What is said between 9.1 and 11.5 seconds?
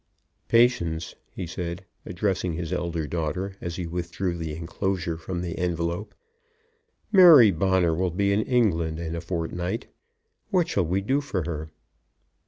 a fortnight. What shall we do for